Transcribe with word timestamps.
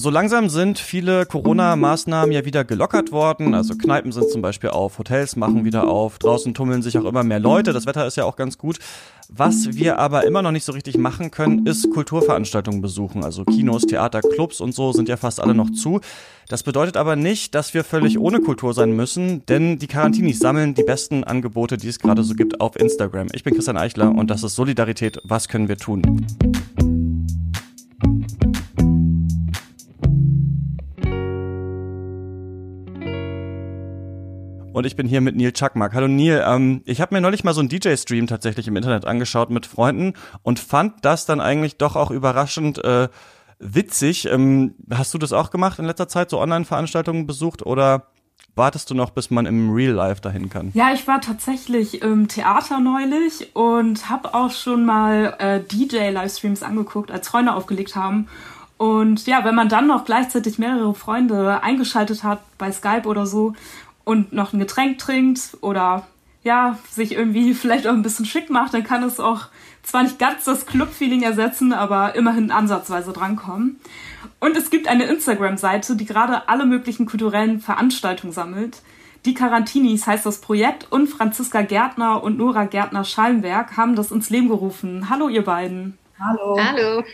So 0.00 0.08
langsam 0.08 0.48
sind 0.48 0.78
viele 0.78 1.26
Corona-Maßnahmen 1.26 2.32
ja 2.32 2.46
wieder 2.46 2.64
gelockert 2.64 3.12
worden. 3.12 3.52
Also 3.52 3.74
Kneipen 3.74 4.12
sind 4.12 4.30
zum 4.30 4.40
Beispiel 4.40 4.70
auf, 4.70 4.98
Hotels 4.98 5.36
machen 5.36 5.66
wieder 5.66 5.88
auf, 5.88 6.18
draußen 6.18 6.54
tummeln 6.54 6.80
sich 6.80 6.96
auch 6.96 7.04
immer 7.04 7.22
mehr 7.22 7.38
Leute. 7.38 7.74
Das 7.74 7.84
Wetter 7.84 8.06
ist 8.06 8.16
ja 8.16 8.24
auch 8.24 8.36
ganz 8.36 8.56
gut. 8.56 8.78
Was 9.28 9.74
wir 9.74 9.98
aber 9.98 10.24
immer 10.24 10.40
noch 10.40 10.52
nicht 10.52 10.64
so 10.64 10.72
richtig 10.72 10.96
machen 10.96 11.30
können, 11.30 11.66
ist 11.66 11.90
Kulturveranstaltungen 11.90 12.80
besuchen. 12.80 13.24
Also 13.24 13.44
Kinos, 13.44 13.82
Theater, 13.82 14.22
Clubs 14.22 14.62
und 14.62 14.74
so 14.74 14.92
sind 14.92 15.10
ja 15.10 15.18
fast 15.18 15.38
alle 15.38 15.54
noch 15.54 15.68
zu. 15.68 16.00
Das 16.48 16.62
bedeutet 16.62 16.96
aber 16.96 17.14
nicht, 17.14 17.54
dass 17.54 17.74
wir 17.74 17.84
völlig 17.84 18.18
ohne 18.18 18.40
Kultur 18.40 18.72
sein 18.72 18.92
müssen, 18.96 19.44
denn 19.46 19.78
die 19.78 19.86
Carantinis 19.86 20.38
sammeln 20.38 20.72
die 20.72 20.82
besten 20.82 21.24
Angebote, 21.24 21.76
die 21.76 21.88
es 21.88 21.98
gerade 21.98 22.24
so 22.24 22.32
gibt, 22.32 22.62
auf 22.62 22.74
Instagram. 22.80 23.26
Ich 23.34 23.44
bin 23.44 23.52
Christian 23.52 23.76
Eichler 23.76 24.10
und 24.10 24.30
das 24.30 24.44
ist 24.44 24.54
Solidarität. 24.54 25.20
Was 25.24 25.46
können 25.46 25.68
wir 25.68 25.76
tun? 25.76 26.26
Und 34.80 34.86
ich 34.86 34.96
bin 34.96 35.06
hier 35.06 35.20
mit 35.20 35.36
Neil 35.36 35.52
Chuckmark. 35.52 35.92
Hallo 35.92 36.08
Neil, 36.08 36.42
ähm, 36.46 36.80
ich 36.86 37.02
habe 37.02 37.14
mir 37.14 37.20
neulich 37.20 37.44
mal 37.44 37.52
so 37.52 37.60
einen 37.60 37.68
DJ-Stream 37.68 38.26
tatsächlich 38.26 38.66
im 38.66 38.76
Internet 38.76 39.04
angeschaut 39.04 39.50
mit 39.50 39.66
Freunden 39.66 40.14
und 40.42 40.58
fand 40.58 41.04
das 41.04 41.26
dann 41.26 41.38
eigentlich 41.38 41.76
doch 41.76 41.96
auch 41.96 42.10
überraschend 42.10 42.82
äh, 42.82 43.08
witzig. 43.58 44.24
Ähm, 44.24 44.74
hast 44.90 45.12
du 45.12 45.18
das 45.18 45.34
auch 45.34 45.50
gemacht 45.50 45.78
in 45.78 45.84
letzter 45.84 46.08
Zeit, 46.08 46.30
so 46.30 46.40
Online-Veranstaltungen 46.40 47.26
besucht 47.26 47.66
oder 47.66 48.06
wartest 48.54 48.88
du 48.88 48.94
noch, 48.94 49.10
bis 49.10 49.30
man 49.30 49.44
im 49.44 49.70
Real 49.70 49.92
Life 49.92 50.22
dahin 50.22 50.48
kann? 50.48 50.70
Ja, 50.72 50.94
ich 50.94 51.06
war 51.06 51.20
tatsächlich 51.20 52.00
im 52.00 52.28
Theater 52.28 52.80
neulich 52.80 53.54
und 53.54 54.08
habe 54.08 54.32
auch 54.32 54.50
schon 54.50 54.86
mal 54.86 55.36
äh, 55.40 55.60
DJ-Livestreams 55.60 56.62
angeguckt, 56.62 57.10
als 57.10 57.28
Freunde 57.28 57.52
aufgelegt 57.52 57.96
haben. 57.96 58.28
Und 58.78 59.26
ja, 59.26 59.44
wenn 59.44 59.54
man 59.54 59.68
dann 59.68 59.86
noch 59.86 60.06
gleichzeitig 60.06 60.58
mehrere 60.58 60.94
Freunde 60.94 61.62
eingeschaltet 61.62 62.24
hat 62.24 62.40
bei 62.56 62.72
Skype 62.72 63.06
oder 63.06 63.26
so 63.26 63.52
und 64.10 64.32
noch 64.32 64.52
ein 64.52 64.58
Getränk 64.58 64.98
trinkt 64.98 65.56
oder 65.60 66.04
ja, 66.42 66.78
sich 66.90 67.12
irgendwie 67.12 67.54
vielleicht 67.54 67.86
auch 67.86 67.92
ein 67.92 68.02
bisschen 68.02 68.24
schick 68.24 68.50
macht, 68.50 68.74
dann 68.74 68.82
kann 68.82 69.04
es 69.04 69.20
auch 69.20 69.46
zwar 69.84 70.02
nicht 70.02 70.18
ganz 70.18 70.44
das 70.44 70.66
Club-Feeling 70.66 71.22
ersetzen, 71.22 71.72
aber 71.72 72.16
immerhin 72.16 72.50
ansatzweise 72.50 73.12
drankommen. 73.12 73.78
Und 74.40 74.56
es 74.56 74.70
gibt 74.70 74.88
eine 74.88 75.04
Instagram-Seite, 75.04 75.94
die 75.96 76.06
gerade 76.06 76.48
alle 76.48 76.66
möglichen 76.66 77.06
kulturellen 77.06 77.60
Veranstaltungen 77.60 78.32
sammelt. 78.32 78.82
Die 79.26 79.34
Quarantinis 79.34 80.06
heißt 80.06 80.26
das 80.26 80.40
Projekt 80.40 80.90
und 80.90 81.06
Franziska 81.06 81.62
Gärtner 81.62 82.22
und 82.22 82.36
Nora 82.36 82.64
Gärtner-Schallenberg 82.64 83.76
haben 83.76 83.94
das 83.94 84.10
ins 84.10 84.28
Leben 84.28 84.48
gerufen. 84.48 85.08
Hallo 85.08 85.28
ihr 85.28 85.44
beiden. 85.44 85.98
Hallo. 86.18 86.58
Hallo. 86.58 87.04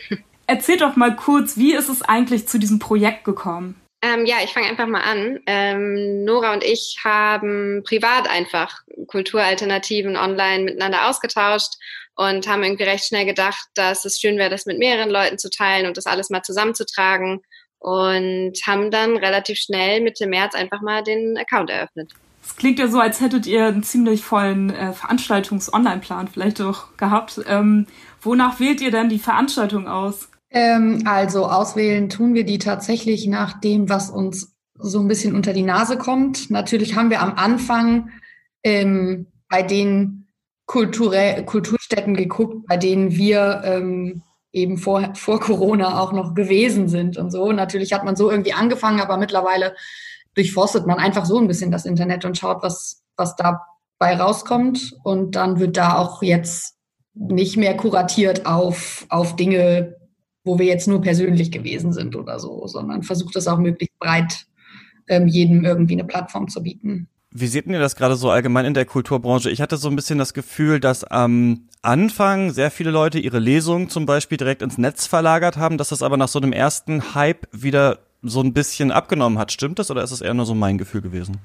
Erzählt 0.47 0.81
doch 0.81 0.95
mal 0.95 1.15
kurz, 1.15 1.57
wie 1.57 1.73
ist 1.73 1.89
es 1.89 2.01
eigentlich 2.01 2.47
zu 2.47 2.57
diesem 2.57 2.79
Projekt 2.79 3.23
gekommen? 3.23 3.75
Ähm, 4.01 4.25
ja, 4.25 4.37
ich 4.43 4.53
fange 4.53 4.67
einfach 4.67 4.85
mal 4.85 5.01
an. 5.01 5.39
Ähm, 5.47 6.23
Nora 6.23 6.53
und 6.53 6.63
ich 6.63 6.99
haben 7.03 7.83
privat 7.83 8.29
einfach 8.29 8.81
Kulturalternativen 9.07 10.15
online 10.15 10.65
miteinander 10.65 11.09
ausgetauscht 11.09 11.73
und 12.15 12.47
haben 12.47 12.63
irgendwie 12.63 12.83
recht 12.83 13.05
schnell 13.05 13.25
gedacht, 13.25 13.67
dass 13.73 14.05
es 14.05 14.19
schön 14.19 14.37
wäre, 14.37 14.49
das 14.49 14.65
mit 14.65 14.77
mehreren 14.77 15.09
Leuten 15.09 15.37
zu 15.37 15.49
teilen 15.49 15.87
und 15.87 15.97
das 15.97 16.05
alles 16.05 16.29
mal 16.29 16.43
zusammenzutragen 16.43 17.41
und 17.79 18.53
haben 18.65 18.91
dann 18.91 19.17
relativ 19.17 19.57
schnell 19.57 20.01
Mitte 20.01 20.27
März 20.27 20.55
einfach 20.55 20.81
mal 20.81 21.03
den 21.03 21.37
Account 21.37 21.69
eröffnet. 21.69 22.11
Es 22.43 22.55
klingt 22.55 22.79
ja 22.79 22.87
so, 22.87 22.99
als 22.99 23.19
hättet 23.19 23.45
ihr 23.45 23.65
einen 23.65 23.83
ziemlich 23.83 24.23
vollen 24.23 24.69
äh, 24.69 24.93
Veranstaltungs-Online-Plan 24.93 26.27
vielleicht 26.27 26.61
auch 26.61 26.95
gehabt. 26.97 27.41
Ähm, 27.47 27.87
wonach 28.21 28.59
wählt 28.59 28.79
ihr 28.79 28.91
denn 28.91 29.09
die 29.09 29.19
Veranstaltung 29.19 29.87
aus? 29.87 30.29
Ähm, 30.57 31.03
also 31.05 31.45
auswählen 31.45 32.09
tun 32.09 32.33
wir 32.33 32.43
die 32.43 32.57
tatsächlich 32.57 33.27
nach 33.27 33.59
dem, 33.59 33.89
was 33.89 34.09
uns 34.09 34.55
so 34.73 34.99
ein 34.99 35.07
bisschen 35.07 35.35
unter 35.35 35.53
die 35.53 35.61
Nase 35.61 35.99
kommt. 35.99 36.49
Natürlich 36.49 36.95
haben 36.95 37.11
wir 37.11 37.21
am 37.21 37.35
Anfang 37.35 38.09
ähm, 38.63 39.27
bei 39.49 39.61
den 39.61 40.27
Kulturstätten 40.65 42.15
geguckt, 42.15 42.65
bei 42.67 42.75
denen 42.75 43.11
wir 43.11 43.61
ähm, 43.65 44.23
eben 44.51 44.79
vor, 44.79 45.13
vor 45.13 45.39
Corona 45.39 46.01
auch 46.01 46.11
noch 46.11 46.33
gewesen 46.33 46.87
sind 46.87 47.17
und 47.17 47.29
so. 47.29 47.51
Natürlich 47.51 47.93
hat 47.93 48.03
man 48.03 48.15
so 48.15 48.31
irgendwie 48.31 48.53
angefangen, 48.53 48.99
aber 48.99 49.17
mittlerweile 49.17 49.75
durchforstet 50.33 50.87
man 50.87 50.97
einfach 50.97 51.25
so 51.25 51.37
ein 51.37 51.47
bisschen 51.47 51.69
das 51.69 51.85
Internet 51.85 52.25
und 52.25 52.35
schaut, 52.35 52.63
was, 52.63 53.03
was 53.15 53.35
dabei 53.35 54.17
rauskommt. 54.17 54.95
Und 55.03 55.35
dann 55.35 55.59
wird 55.59 55.77
da 55.77 55.97
auch 55.99 56.23
jetzt 56.23 56.77
nicht 57.13 57.57
mehr 57.57 57.77
kuratiert 57.77 58.47
auf, 58.47 59.05
auf 59.09 59.35
Dinge, 59.35 59.95
wo 60.47 60.57
wir 60.57 60.65
jetzt 60.65 60.87
nur 60.87 61.01
persönlich 61.01 61.51
gewesen 61.51 61.93
sind 61.93 62.15
oder 62.15 62.39
so, 62.39 62.65
sondern 62.65 63.03
versucht 63.03 63.35
es 63.35 63.47
auch 63.47 63.59
möglichst 63.59 63.97
breit 63.99 64.45
ähm, 65.07 65.27
jedem 65.27 65.63
irgendwie 65.63 65.93
eine 65.93 66.05
Plattform 66.05 66.47
zu 66.47 66.63
bieten. 66.63 67.07
Wie 67.31 67.47
seht 67.47 67.67
ihr 67.67 67.79
das 67.79 67.95
gerade 67.95 68.15
so 68.15 68.31
allgemein 68.31 68.65
in 68.65 68.73
der 68.73 68.85
Kulturbranche? 68.85 69.51
Ich 69.51 69.61
hatte 69.61 69.77
so 69.77 69.89
ein 69.89 69.95
bisschen 69.95 70.17
das 70.17 70.33
Gefühl, 70.33 70.79
dass 70.79 71.03
am 71.03 71.67
Anfang 71.81 72.51
sehr 72.51 72.71
viele 72.71 72.89
Leute 72.89 73.19
ihre 73.19 73.39
Lesungen 73.39 73.89
zum 73.89 74.05
Beispiel 74.05 74.37
direkt 74.37 74.61
ins 74.61 74.77
Netz 74.77 75.05
verlagert 75.05 75.57
haben, 75.57 75.77
dass 75.77 75.89
das 75.89 76.01
aber 76.01 76.17
nach 76.17 76.29
so 76.29 76.39
einem 76.39 76.53
ersten 76.53 77.13
Hype 77.13 77.47
wieder 77.51 77.99
so 78.23 78.41
ein 78.41 78.53
bisschen 78.53 78.91
abgenommen 78.91 79.37
hat. 79.37 79.51
Stimmt 79.51 79.77
das 79.79 79.91
oder 79.91 80.03
ist 80.03 80.11
es 80.11 80.21
eher 80.21 80.33
nur 80.33 80.45
so 80.45 80.55
mein 80.55 80.77
Gefühl 80.77 81.01
gewesen? 81.01 81.37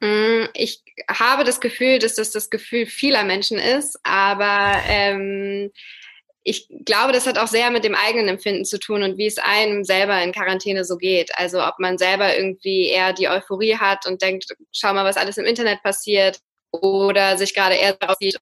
Mm, 0.00 0.46
ich 0.54 0.82
habe 1.08 1.44
das 1.44 1.60
Gefühl, 1.60 1.98
dass 1.98 2.14
das 2.14 2.30
das 2.30 2.50
Gefühl 2.50 2.86
vieler 2.86 3.24
Menschen 3.24 3.58
ist, 3.58 3.98
aber 4.02 4.74
ähm, 4.86 5.70
ich 6.42 6.68
glaube, 6.84 7.12
das 7.12 7.26
hat 7.26 7.38
auch 7.38 7.48
sehr 7.48 7.70
mit 7.70 7.84
dem 7.84 7.94
eigenen 7.94 8.28
Empfinden 8.28 8.64
zu 8.64 8.78
tun 8.78 9.02
und 9.02 9.18
wie 9.18 9.26
es 9.26 9.38
einem 9.38 9.84
selber 9.84 10.22
in 10.22 10.32
Quarantäne 10.32 10.84
so 10.84 10.96
geht. 10.96 11.30
Also 11.36 11.62
ob 11.62 11.78
man 11.78 11.98
selber 11.98 12.36
irgendwie 12.36 12.88
eher 12.88 13.12
die 13.12 13.28
Euphorie 13.28 13.76
hat 13.76 14.06
und 14.06 14.22
denkt, 14.22 14.46
schau 14.72 14.94
mal, 14.94 15.04
was 15.04 15.16
alles 15.16 15.36
im 15.36 15.44
Internet 15.44 15.82
passiert 15.82 16.40
oder 16.70 17.36
sich 17.36 17.54
gerade 17.54 17.74
eher 17.74 17.94
darauf 17.94 18.16
sieht, 18.18 18.38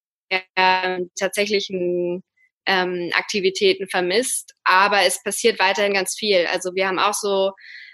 tatsächlichen 1.18 2.22
ähm, 2.66 3.10
Aktivitäten 3.14 3.88
vermisst. 3.88 4.54
Aber 4.64 5.02
es 5.02 5.22
passiert 5.22 5.58
weiterhin 5.58 5.94
ganz 5.94 6.14
viel. 6.16 6.46
Also 6.46 6.74
wir 6.74 6.88
haben 6.88 6.98
auch 6.98 7.14
so 7.14 7.52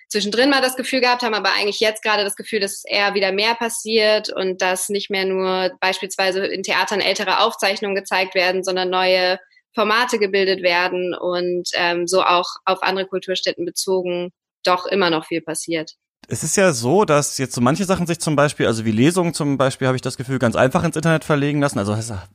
zwischendrin 0.09 0.51
mal 0.51 0.61
das 0.61 0.77
Gefühl 0.77 1.01
gehabt, 1.01 1.23
haben 1.23 1.35
aber 1.35 1.53
eigentlich 1.53 1.81
jetzt 1.81 2.03
gerade 2.03 2.25
das 2.25 2.37
Gefühl, 2.37 2.61
dass 2.61 2.85
eher 2.85 3.15
wieder 3.15 3.33
mehr 3.33 3.55
passiert 3.55 4.31
und 4.31 4.61
dass 4.61 4.91
nicht 4.91 5.11
mehr 5.11 5.25
nur 5.25 5.71
beispielsweise 5.81 6.45
in 6.47 6.62
Theatern 6.62 7.01
ältere 7.01 7.41
Aufzeichnungen 7.41 7.97
gezeigt 7.97 8.35
werden, 8.35 8.62
sondern 8.62 8.91
neue 8.91 9.39
Formate 9.75 10.19
gebildet 10.19 10.62
werden 10.62 11.15
und 11.15 11.69
ähm, 11.75 12.06
so 12.06 12.22
auch 12.22 12.56
auf 12.65 12.83
andere 12.83 13.06
Kulturstätten 13.06 13.65
bezogen 13.65 14.31
doch 14.65 14.87
immer 14.87 15.10
noch 15.10 15.27
viel 15.27 15.41
passiert. 15.41 15.97
Es 16.28 16.44
ist 16.44 16.56
ja 16.56 16.72
so, 16.72 17.05
dass 17.05 17.37
jetzt 17.38 17.53
so 17.53 17.60
manche 17.60 17.84
Sachen 17.84 18.06
sich 18.06 18.21
zum 18.21 18.37
Beispiel, 18.37 18.66
also 18.66 18.84
wie 18.84 18.93
Lesungen 18.93 19.34
zum 19.34 19.59
Beispiel, 19.59 19.88
habe 19.88 19.97
ich 19.97 20.03
das 20.03 20.16
Gefühl, 20.16 20.38
ganz 20.38 20.55
einfach 20.55 20.84
ins 20.84 20.94
Internet 20.94 21.25
verlegen 21.25 21.61
lassen. 21.61 21.81
Also, 21.81 21.93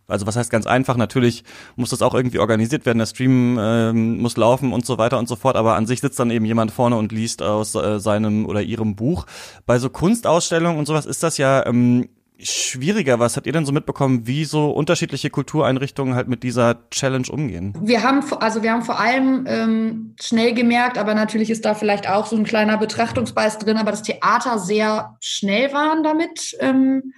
also 0.08 0.28
was 0.28 0.36
heißt 0.36 0.52
ganz 0.52 0.68
einfach? 0.68 0.98
Natürlich 0.98 1.46
muss 1.78 1.92
das 1.92 2.02
auch 2.02 2.14
irgendwie 2.14 2.40
organisiert 2.40 2.86
werden. 2.86 3.00
Der 3.00 3.06
Stream 3.06 3.58
ähm, 3.60 4.18
muss 4.20 4.36
laufen 4.36 4.74
und 4.74 4.86
so 4.86 4.98
weiter 4.98 5.18
und 5.18 5.30
so 5.30 5.38
fort. 5.38 5.56
Aber 5.56 5.76
an 5.76 5.86
sich 5.86 6.02
sitzt 6.02 6.20
dann 6.20 6.32
eben 6.32 6.44
jemand 6.44 6.72
vorne 6.72 6.98
und 6.98 7.14
liest 7.14 7.42
aus 7.42 7.76
äh, 7.76 8.00
seinem 8.00 8.46
oder 8.46 8.62
ihrem 8.62 8.98
Buch. 8.98 9.26
Bei 9.66 9.80
so 9.80 9.90
Kunstausstellungen 9.90 10.78
und 10.78 10.86
sowas 10.86 11.06
ist 11.06 11.24
das 11.24 11.38
ja 11.38 11.66
ähm, 11.66 12.10
schwieriger. 12.42 13.20
Was 13.20 13.36
habt 13.36 13.48
ihr 13.48 13.54
denn 13.54 13.66
so 13.66 13.72
mitbekommen, 13.72 14.28
wie 14.28 14.46
so 14.46 14.72
unterschiedliche 14.72 15.30
Kultureinrichtungen 15.30 16.16
halt 16.16 16.28
mit 16.28 16.44
dieser 16.44 16.90
Challenge 16.90 17.28
umgehen? 17.30 17.74
Wir 17.82 18.04
haben, 18.04 18.24
also 18.40 18.64
wir 18.64 18.72
haben 18.72 18.84
vor 18.84 19.00
allem 19.00 19.46
ähm, 19.48 20.16
schnell 20.20 20.54
gemerkt, 20.54 20.98
aber 20.98 21.14
natürlich 21.14 21.50
ist 21.50 21.66
da 21.66 21.74
vielleicht 21.74 22.10
auch 22.10 22.26
so 22.26 22.36
ein 22.36 22.44
kleiner 22.44 22.78
Betrachtungsbeiß 22.78 23.60
drin, 23.60 23.78
aber 23.78 23.92
das 23.92 24.04
Theater 24.04 24.60
sehr 24.60 25.18
schnell 25.20 25.74
waren 25.74 26.04
damit. 26.04 26.56
Ähm, 26.60 27.14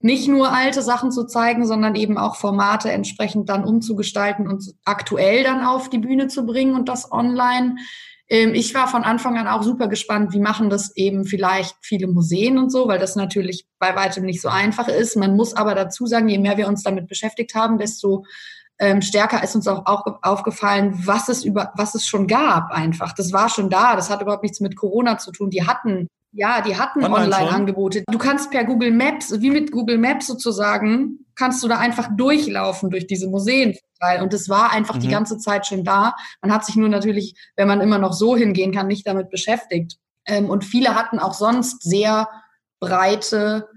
nicht 0.00 0.28
nur 0.28 0.52
alte 0.52 0.82
Sachen 0.82 1.10
zu 1.12 1.24
zeigen, 1.24 1.66
sondern 1.66 1.94
eben 1.94 2.18
auch 2.18 2.36
Formate 2.36 2.92
entsprechend 2.92 3.48
dann 3.48 3.64
umzugestalten 3.64 4.46
und 4.46 4.62
aktuell 4.84 5.44
dann 5.44 5.64
auf 5.64 5.88
die 5.88 5.98
Bühne 5.98 6.28
zu 6.28 6.44
bringen 6.44 6.74
und 6.74 6.90
das 6.90 7.10
online. 7.10 7.76
Ähm, 8.34 8.52
ich 8.52 8.74
war 8.74 8.88
von 8.88 9.04
Anfang 9.04 9.38
an 9.38 9.46
auch 9.46 9.62
super 9.62 9.86
gespannt, 9.86 10.32
wie 10.32 10.40
machen 10.40 10.68
das 10.68 10.96
eben 10.96 11.24
vielleicht 11.24 11.76
viele 11.82 12.08
Museen 12.08 12.58
und 12.58 12.70
so, 12.70 12.88
weil 12.88 12.98
das 12.98 13.14
natürlich 13.14 13.64
bei 13.78 13.94
weitem 13.94 14.24
nicht 14.24 14.40
so 14.40 14.48
einfach 14.48 14.88
ist. 14.88 15.16
Man 15.16 15.36
muss 15.36 15.54
aber 15.54 15.76
dazu 15.76 16.06
sagen, 16.06 16.28
je 16.28 16.38
mehr 16.38 16.56
wir 16.56 16.66
uns 16.66 16.82
damit 16.82 17.06
beschäftigt 17.06 17.54
haben, 17.54 17.78
desto 17.78 18.24
ähm, 18.80 19.02
stärker 19.02 19.44
ist 19.44 19.54
uns 19.54 19.68
auch, 19.68 19.86
auch 19.86 20.04
aufgefallen, 20.22 20.94
was 21.04 21.28
es 21.28 21.44
über, 21.44 21.72
was 21.76 21.94
es 21.94 22.08
schon 22.08 22.26
gab 22.26 22.72
einfach. 22.72 23.12
Das 23.12 23.32
war 23.32 23.48
schon 23.48 23.70
da. 23.70 23.94
Das 23.94 24.10
hat 24.10 24.20
überhaupt 24.20 24.42
nichts 24.42 24.58
mit 24.58 24.74
Corona 24.74 25.16
zu 25.16 25.30
tun. 25.30 25.50
Die 25.50 25.64
hatten 25.64 26.08
ja, 26.36 26.60
die 26.60 26.76
hatten 26.76 27.04
Online-Angebote. 27.04 27.98
Online 27.98 28.06
du 28.10 28.18
kannst 28.18 28.50
per 28.50 28.64
Google 28.64 28.90
Maps, 28.90 29.40
wie 29.40 29.50
mit 29.50 29.70
Google 29.70 29.98
Maps 29.98 30.26
sozusagen, 30.26 31.20
kannst 31.36 31.62
du 31.62 31.68
da 31.68 31.78
einfach 31.78 32.08
durchlaufen 32.16 32.90
durch 32.90 33.06
diese 33.06 33.28
Museen. 33.28 33.76
Und 34.22 34.34
es 34.34 34.48
war 34.48 34.72
einfach 34.72 34.96
mhm. 34.96 35.00
die 35.00 35.08
ganze 35.08 35.38
Zeit 35.38 35.66
schon 35.66 35.84
da. 35.84 36.14
Man 36.42 36.52
hat 36.52 36.64
sich 36.64 36.76
nur 36.76 36.88
natürlich, 36.88 37.34
wenn 37.56 37.68
man 37.68 37.80
immer 37.80 37.98
noch 37.98 38.12
so 38.12 38.36
hingehen 38.36 38.72
kann, 38.72 38.86
nicht 38.86 39.06
damit 39.06 39.30
beschäftigt. 39.30 39.98
Ähm, 40.26 40.48
und 40.50 40.64
viele 40.64 40.94
hatten 40.94 41.18
auch 41.18 41.34
sonst 41.34 41.82
sehr 41.82 42.28
breite 42.80 43.68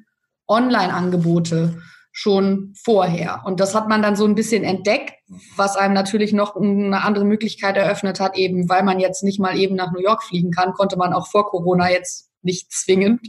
Online-Angebote 0.47 1.81
schon 2.11 2.73
vorher. 2.83 3.43
Und 3.45 3.59
das 3.59 3.75
hat 3.75 3.87
man 3.87 4.01
dann 4.01 4.15
so 4.15 4.25
ein 4.25 4.33
bisschen 4.33 4.63
entdeckt, 4.63 5.13
was 5.55 5.75
einem 5.75 5.93
natürlich 5.93 6.33
noch 6.33 6.55
eine 6.55 7.03
andere 7.03 7.25
Möglichkeit 7.25 7.77
eröffnet 7.77 8.19
hat, 8.19 8.35
eben 8.35 8.67
weil 8.69 8.81
man 8.81 8.99
jetzt 8.99 9.23
nicht 9.23 9.39
mal 9.39 9.55
eben 9.55 9.75
nach 9.75 9.91
New 9.91 10.01
York 10.01 10.23
fliegen 10.23 10.49
kann, 10.49 10.73
konnte 10.73 10.97
man 10.97 11.13
auch 11.13 11.27
vor 11.27 11.47
Corona 11.47 11.91
jetzt 11.91 12.31
nicht 12.41 12.71
zwingend, 12.71 13.21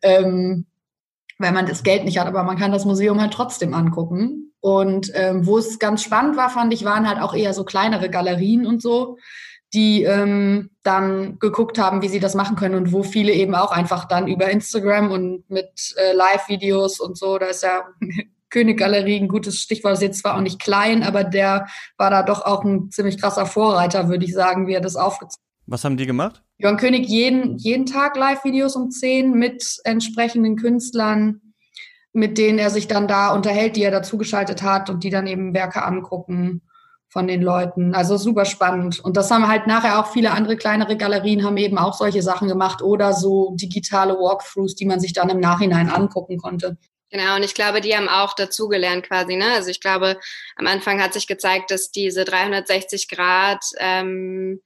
ähm, 0.00 0.64
weil 1.38 1.52
man 1.52 1.66
das 1.66 1.82
Geld 1.82 2.04
nicht 2.04 2.18
hat, 2.18 2.26
aber 2.26 2.42
man 2.42 2.56
kann 2.56 2.72
das 2.72 2.86
Museum 2.86 3.20
halt 3.20 3.34
trotzdem 3.34 3.74
angucken. 3.74 4.51
Und 4.62 5.10
ähm, 5.14 5.44
wo 5.44 5.58
es 5.58 5.80
ganz 5.80 6.04
spannend 6.04 6.36
war, 6.36 6.48
fand 6.48 6.72
ich, 6.72 6.84
waren 6.84 7.08
halt 7.08 7.20
auch 7.20 7.34
eher 7.34 7.52
so 7.52 7.64
kleinere 7.64 8.08
Galerien 8.08 8.64
und 8.64 8.80
so, 8.80 9.18
die 9.74 10.04
ähm, 10.04 10.70
dann 10.84 11.40
geguckt 11.40 11.78
haben, 11.78 12.00
wie 12.00 12.08
sie 12.08 12.20
das 12.20 12.36
machen 12.36 12.54
können 12.54 12.76
und 12.76 12.92
wo 12.92 13.02
viele 13.02 13.32
eben 13.32 13.56
auch 13.56 13.72
einfach 13.72 14.04
dann 14.04 14.28
über 14.28 14.48
Instagram 14.50 15.10
und 15.10 15.50
mit 15.50 15.96
äh, 15.96 16.12
Live-Videos 16.14 17.00
und 17.00 17.18
so, 17.18 17.38
da 17.38 17.46
ist 17.46 17.64
ja 17.64 17.88
Königgalerie 18.50 19.18
ein 19.18 19.26
gutes 19.26 19.58
Stichwort, 19.58 19.94
ist 19.94 20.02
jetzt 20.02 20.20
zwar 20.20 20.36
auch 20.36 20.42
nicht 20.42 20.60
klein, 20.60 21.02
aber 21.02 21.24
der 21.24 21.66
war 21.96 22.10
da 22.10 22.22
doch 22.22 22.42
auch 22.42 22.62
ein 22.62 22.90
ziemlich 22.92 23.20
krasser 23.20 23.46
Vorreiter, 23.46 24.08
würde 24.08 24.24
ich 24.24 24.32
sagen, 24.32 24.68
wie 24.68 24.74
er 24.74 24.80
das 24.80 24.94
aufgezogen 24.94 25.42
hat. 25.42 25.52
Was 25.66 25.84
haben 25.84 25.96
die 25.96 26.06
gemacht? 26.06 26.42
Johann 26.58 26.76
König 26.76 27.08
jeden, 27.08 27.56
jeden 27.56 27.86
Tag 27.86 28.16
Live-Videos 28.16 28.76
um 28.76 28.90
10 28.92 29.32
mit 29.32 29.80
entsprechenden 29.82 30.54
Künstlern, 30.54 31.40
mit 32.12 32.38
denen 32.38 32.58
er 32.58 32.70
sich 32.70 32.88
dann 32.88 33.08
da 33.08 33.32
unterhält, 33.34 33.76
die 33.76 33.82
er 33.82 33.90
dazugeschaltet 33.90 34.62
hat 34.62 34.90
und 34.90 35.04
die 35.04 35.10
dann 35.10 35.26
eben 35.26 35.54
Werke 35.54 35.82
angucken 35.82 36.62
von 37.08 37.26
den 37.26 37.42
Leuten. 37.42 37.94
Also 37.94 38.16
super 38.16 38.46
spannend. 38.46 39.00
Und 39.00 39.16
das 39.16 39.30
haben 39.30 39.46
halt 39.46 39.66
nachher 39.66 40.00
auch 40.00 40.12
viele 40.12 40.30
andere 40.30 40.56
kleinere 40.56 40.96
Galerien 40.96 41.44
haben 41.44 41.58
eben 41.58 41.76
auch 41.76 41.94
solche 41.94 42.22
Sachen 42.22 42.48
gemacht 42.48 42.80
oder 42.80 43.12
so 43.12 43.54
digitale 43.60 44.14
Walkthroughs, 44.14 44.74
die 44.74 44.86
man 44.86 44.98
sich 44.98 45.12
dann 45.12 45.28
im 45.28 45.38
Nachhinein 45.38 45.90
angucken 45.90 46.38
konnte. 46.38 46.78
Genau, 47.10 47.36
und 47.36 47.42
ich 47.42 47.54
glaube, 47.54 47.82
die 47.82 47.94
haben 47.94 48.08
auch 48.08 48.32
dazugelernt 48.32 49.06
quasi. 49.06 49.36
Ne? 49.36 49.44
Also 49.54 49.68
ich 49.68 49.80
glaube, 49.80 50.18
am 50.56 50.66
Anfang 50.66 51.02
hat 51.02 51.12
sich 51.12 51.26
gezeigt, 51.26 51.70
dass 51.70 51.90
diese 51.90 52.24
360 52.24 53.08
Grad 53.08 53.62
ähm, 53.78 54.62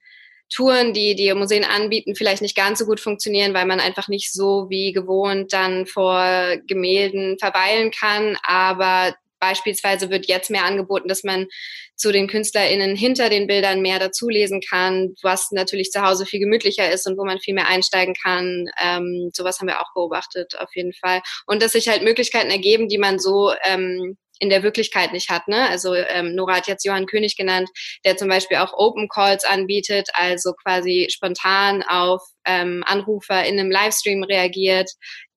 Touren, 0.48 0.92
die 0.92 1.14
die 1.14 1.32
Museen 1.34 1.64
anbieten, 1.64 2.14
vielleicht 2.14 2.42
nicht 2.42 2.56
ganz 2.56 2.78
so 2.78 2.86
gut 2.86 3.00
funktionieren, 3.00 3.54
weil 3.54 3.66
man 3.66 3.80
einfach 3.80 4.08
nicht 4.08 4.32
so 4.32 4.66
wie 4.68 4.92
gewohnt 4.92 5.52
dann 5.52 5.86
vor 5.86 6.56
Gemälden 6.66 7.38
verweilen 7.38 7.90
kann. 7.90 8.36
Aber 8.42 9.14
Beispielsweise 9.38 10.10
wird 10.10 10.26
jetzt 10.26 10.50
mehr 10.50 10.64
angeboten, 10.64 11.08
dass 11.08 11.22
man 11.22 11.46
zu 11.94 12.10
den 12.10 12.26
KünstlerInnen 12.26 12.96
hinter 12.96 13.28
den 13.28 13.46
Bildern 13.46 13.82
mehr 13.82 13.98
dazulesen 13.98 14.60
kann, 14.60 15.14
was 15.22 15.50
natürlich 15.50 15.90
zu 15.90 16.02
Hause 16.02 16.26
viel 16.26 16.40
gemütlicher 16.40 16.90
ist 16.90 17.06
und 17.06 17.18
wo 17.18 17.24
man 17.24 17.38
viel 17.38 17.54
mehr 17.54 17.68
einsteigen 17.68 18.14
kann. 18.14 18.66
Ähm, 18.82 19.30
sowas 19.34 19.60
haben 19.60 19.68
wir 19.68 19.80
auch 19.80 19.92
beobachtet, 19.94 20.58
auf 20.58 20.74
jeden 20.74 20.94
Fall. 20.94 21.20
Und 21.46 21.62
dass 21.62 21.72
sich 21.72 21.88
halt 21.88 22.02
Möglichkeiten 22.02 22.50
ergeben, 22.50 22.88
die 22.88 22.98
man 22.98 23.18
so 23.18 23.52
ähm, 23.64 24.16
in 24.38 24.50
der 24.50 24.62
Wirklichkeit 24.62 25.12
nicht 25.12 25.30
hat. 25.30 25.48
Ne? 25.48 25.68
Also 25.68 25.94
ähm, 25.94 26.34
Nora 26.34 26.56
hat 26.56 26.66
jetzt 26.66 26.84
Johann 26.84 27.06
König 27.06 27.36
genannt, 27.36 27.68
der 28.04 28.16
zum 28.16 28.28
Beispiel 28.28 28.58
auch 28.58 28.72
Open 28.74 29.08
Calls 29.08 29.44
anbietet, 29.44 30.08
also 30.14 30.52
quasi 30.52 31.08
spontan 31.10 31.82
auf 31.82 32.22
ähm, 32.44 32.82
Anrufer 32.86 33.44
in 33.44 33.58
einem 33.58 33.70
Livestream 33.70 34.22
reagiert, 34.22 34.90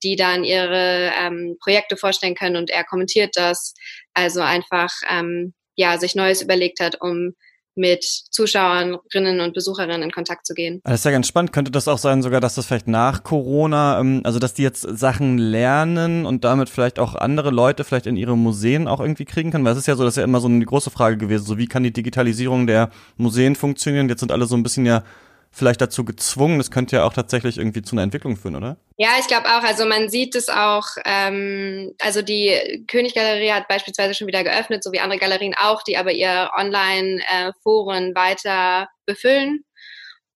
die 0.04 0.16
dann 0.16 0.44
ihre 0.44 1.12
ähm, 1.19 1.57
Projekte 1.62 1.98
vorstellen 1.98 2.36
können 2.36 2.56
und 2.56 2.69
er 2.69 2.84
kommentiert 2.84 3.31
das. 3.36 3.74
Also 4.13 4.42
einfach 4.42 4.92
ähm, 5.10 5.54
ja 5.75 5.98
sich 5.98 6.16
Neues 6.16 6.42
überlegt 6.42 6.80
hat, 6.80 7.01
um 7.01 7.34
mit 7.80 8.04
Zuschauerinnen 8.04 9.40
und 9.40 9.54
Besucherinnen 9.54 10.04
in 10.04 10.12
Kontakt 10.12 10.46
zu 10.46 10.54
gehen. 10.54 10.81
Das 10.84 10.96
ist 10.96 11.06
ja 11.06 11.12
ganz 11.12 11.28
spannend. 11.28 11.54
Könnte 11.54 11.72
das 11.72 11.88
auch 11.88 11.98
sein, 11.98 12.22
sogar, 12.22 12.42
dass 12.42 12.56
das 12.56 12.68
vielleicht 12.68 12.88
nach 12.88 13.24
Corona, 13.24 14.00
ähm, 14.00 14.22
also 14.24 14.38
dass 14.38 14.54
die 14.54 14.62
jetzt 14.62 14.81
Sachen 14.81 15.38
lernen 15.38 16.26
und 16.26 16.44
damit 16.44 16.70
vielleicht 16.70 17.00
auch 17.00 17.16
andere 17.16 17.50
Leute 17.50 17.84
vielleicht 17.84 18.06
in 18.06 18.18
ihre 18.18 18.38
Museen 18.38 18.88
auch 18.88 19.00
irgendwie 19.00 19.26
kriegen 19.26 19.52
können? 19.52 19.66
Weil 19.66 19.74
es 19.74 19.80
ist 19.80 19.88
ja 19.88 19.96
so, 19.96 20.04
das 20.04 20.14
ist 20.14 20.18
ja 20.18 20.24
immer 20.24 20.42
so 20.42 20.48
eine 20.48 20.64
große 20.64 20.92
Frage 20.92 21.18
gewesen, 21.18 21.46
so 21.46 21.58
wie 21.58 21.68
kann 21.68 21.84
die 21.84 21.94
Digitalisierung 21.94 22.68
der 22.68 22.92
Museen 23.18 23.56
funktionieren? 23.56 24.10
Jetzt 24.10 24.20
sind 24.20 24.32
alle 24.32 24.46
so 24.46 24.56
ein 24.56 24.64
bisschen 24.64 24.86
ja 24.86 25.04
vielleicht 25.51 25.81
dazu 25.81 26.06
gezwungen. 26.06 26.57
Das 26.57 26.72
könnte 26.72 26.98
ja 26.98 27.04
auch 27.04 27.13
tatsächlich 27.13 27.57
irgendwie 27.57 27.81
zu 27.81 27.96
einer 27.96 28.04
Entwicklung 28.04 28.38
führen, 28.38 28.56
oder? 28.56 28.78
Ja, 28.98 29.10
ich 29.19 29.28
glaube 29.28 29.48
auch. 29.48 29.63
Also 29.63 29.86
man 29.86 30.10
sieht 30.10 30.36
es 30.36 30.50
auch. 30.50 30.86
Ähm, 31.06 31.94
also 32.00 32.22
die 32.22 32.86
Königgalerie 32.88 33.51
hat 33.51 33.68
beispielsweise 33.68 34.13
schon 34.13 34.28
wieder 34.28 34.44
geöffnet, 34.44 34.84
so 34.84 34.92
wie 34.92 35.00
andere 35.00 35.19
Galerien 35.19 35.56
auch, 35.57 35.84
die 35.84 35.98
aber 35.98 36.12
ihr 36.12 36.50
Online-Foren 36.57 38.12
äh, 38.12 38.16
weiter 38.16 38.90
befüllen. 39.06 39.63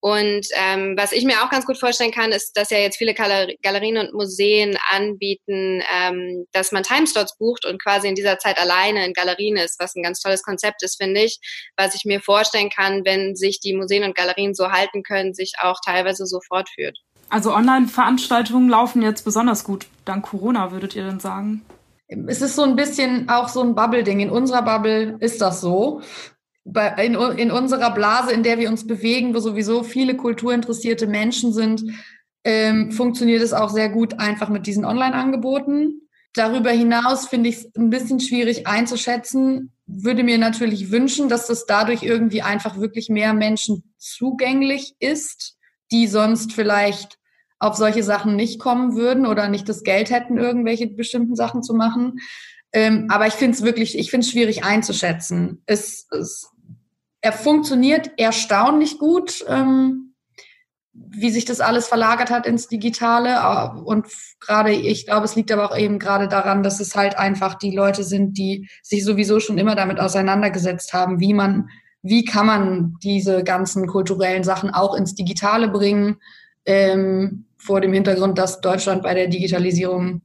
Und 0.04 0.46
ähm, 0.52 0.96
was 0.98 1.12
ich 1.12 1.24
mir 1.24 1.42
auch 1.42 1.48
ganz 1.48 1.64
gut 1.64 1.78
vorstellen 1.78 2.12
kann, 2.12 2.30
ist, 2.30 2.58
dass 2.58 2.68
ja 2.68 2.76
jetzt 2.76 2.98
viele 2.98 3.14
Galerien 3.14 3.96
und 3.96 4.12
Museen 4.12 4.76
anbieten, 4.90 5.82
ähm, 5.98 6.44
dass 6.52 6.72
man 6.72 6.82
Timeslots 6.82 7.38
bucht 7.38 7.64
und 7.64 7.82
quasi 7.82 8.08
in 8.08 8.14
dieser 8.14 8.38
Zeit 8.38 8.58
alleine 8.58 9.06
in 9.06 9.14
Galerien 9.14 9.56
ist, 9.56 9.80
was 9.80 9.94
ein 9.94 10.02
ganz 10.02 10.20
tolles 10.20 10.42
Konzept 10.42 10.82
ist, 10.82 11.00
finde 11.02 11.22
ich. 11.22 11.40
Was 11.78 11.94
ich 11.94 12.04
mir 12.04 12.20
vorstellen 12.20 12.68
kann, 12.68 13.06
wenn 13.06 13.34
sich 13.34 13.60
die 13.60 13.74
Museen 13.74 14.04
und 14.04 14.14
Galerien 14.14 14.54
so 14.54 14.70
halten 14.70 15.02
können, 15.04 15.32
sich 15.32 15.54
auch 15.62 15.80
teilweise 15.82 16.26
so 16.26 16.38
fortführt. 16.46 16.98
Also 17.30 17.54
Online-Veranstaltungen 17.54 18.68
laufen 18.68 19.00
jetzt 19.00 19.24
besonders 19.24 19.64
gut 19.64 19.86
dank 20.04 20.26
Corona, 20.26 20.70
würdet 20.70 20.94
ihr 20.94 21.06
denn 21.06 21.20
sagen? 21.20 21.64
Es 22.28 22.42
ist 22.42 22.56
so 22.56 22.62
ein 22.64 22.76
bisschen 22.76 23.30
auch 23.30 23.48
so 23.48 23.62
ein 23.62 23.74
Bubble-Ding. 23.74 24.20
In 24.20 24.28
unserer 24.28 24.60
Bubble 24.60 25.16
ist 25.20 25.40
das 25.40 25.62
so 25.62 26.02
bei, 26.64 26.88
in, 27.04 27.14
in 27.14 27.50
unserer 27.50 27.92
Blase, 27.92 28.32
in 28.32 28.42
der 28.42 28.58
wir 28.58 28.70
uns 28.70 28.86
bewegen, 28.86 29.34
wo 29.34 29.38
sowieso 29.38 29.82
viele 29.82 30.16
kulturinteressierte 30.16 31.06
Menschen 31.06 31.52
sind, 31.52 31.84
ähm, 32.44 32.90
funktioniert 32.90 33.42
es 33.42 33.52
auch 33.52 33.70
sehr 33.70 33.88
gut 33.88 34.18
einfach 34.18 34.48
mit 34.48 34.66
diesen 34.66 34.84
Online-Angeboten. 34.84 36.08
Darüber 36.34 36.70
hinaus 36.70 37.26
finde 37.26 37.50
ich 37.50 37.56
es 37.56 37.76
ein 37.76 37.90
bisschen 37.90 38.20
schwierig 38.20 38.66
einzuschätzen. 38.66 39.72
Würde 39.86 40.24
mir 40.24 40.38
natürlich 40.38 40.90
wünschen, 40.90 41.28
dass 41.28 41.46
das 41.46 41.66
dadurch 41.66 42.02
irgendwie 42.02 42.42
einfach 42.42 42.80
wirklich 42.80 43.08
mehr 43.08 43.34
Menschen 43.34 43.94
zugänglich 43.98 44.94
ist, 44.98 45.56
die 45.90 46.06
sonst 46.06 46.52
vielleicht 46.52 47.18
auf 47.58 47.76
solche 47.76 48.02
Sachen 48.02 48.36
nicht 48.36 48.58
kommen 48.58 48.96
würden 48.96 49.26
oder 49.26 49.48
nicht 49.48 49.68
das 49.68 49.84
Geld 49.84 50.10
hätten, 50.10 50.38
irgendwelche 50.38 50.88
bestimmten 50.88 51.36
Sachen 51.36 51.62
zu 51.62 51.72
machen. 51.74 52.18
Ähm, 52.72 53.06
aber 53.08 53.26
ich 53.28 53.34
finde 53.34 53.56
es 53.56 53.62
wirklich, 53.62 53.96
ich 53.96 54.10
finde 54.10 54.26
es 54.26 54.32
schwierig 54.32 54.64
einzuschätzen. 54.64 55.62
Es, 55.66 56.08
es 56.10 56.50
er 57.24 57.32
funktioniert 57.32 58.10
erstaunlich 58.18 58.98
gut, 58.98 59.46
ähm, 59.48 60.12
wie 60.92 61.30
sich 61.30 61.46
das 61.46 61.62
alles 61.62 61.88
verlagert 61.88 62.28
hat 62.28 62.46
ins 62.46 62.68
Digitale. 62.68 63.72
Und 63.82 64.08
gerade, 64.40 64.72
ich 64.72 65.06
glaube, 65.06 65.24
es 65.24 65.34
liegt 65.34 65.50
aber 65.50 65.70
auch 65.70 65.76
eben 65.76 65.98
gerade 65.98 66.28
daran, 66.28 66.62
dass 66.62 66.80
es 66.80 66.94
halt 66.94 67.16
einfach 67.16 67.54
die 67.54 67.74
Leute 67.74 68.04
sind, 68.04 68.36
die 68.36 68.68
sich 68.82 69.02
sowieso 69.06 69.40
schon 69.40 69.56
immer 69.56 69.74
damit 69.74 70.00
auseinandergesetzt 70.00 70.92
haben, 70.92 71.18
wie 71.18 71.32
man, 71.32 71.70
wie 72.02 72.26
kann 72.26 72.44
man 72.44 72.96
diese 73.02 73.42
ganzen 73.42 73.86
kulturellen 73.86 74.44
Sachen 74.44 74.68
auch 74.68 74.94
ins 74.94 75.14
Digitale 75.14 75.68
bringen, 75.68 76.18
ähm, 76.66 77.46
vor 77.56 77.80
dem 77.80 77.94
Hintergrund, 77.94 78.36
dass 78.36 78.60
Deutschland 78.60 79.02
bei 79.02 79.14
der 79.14 79.28
Digitalisierung 79.28 80.20